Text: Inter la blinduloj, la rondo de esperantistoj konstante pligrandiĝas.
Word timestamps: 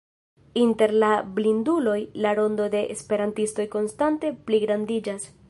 Inter 0.61 0.93
la 1.03 1.09
blinduloj, 1.39 1.99
la 2.27 2.33
rondo 2.41 2.67
de 2.77 2.83
esperantistoj 2.97 3.69
konstante 3.77 4.35
pligrandiĝas. 4.51 5.33